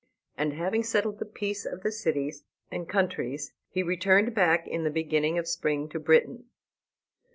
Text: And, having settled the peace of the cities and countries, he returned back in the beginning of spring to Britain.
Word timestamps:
And, 0.35 0.53
having 0.53 0.81
settled 0.81 1.19
the 1.19 1.25
peace 1.27 1.63
of 1.63 1.83
the 1.83 1.91
cities 1.91 2.43
and 2.71 2.89
countries, 2.89 3.53
he 3.69 3.83
returned 3.83 4.33
back 4.33 4.67
in 4.67 4.83
the 4.83 4.89
beginning 4.89 5.37
of 5.37 5.47
spring 5.47 5.87
to 5.89 5.99
Britain. 5.99 6.45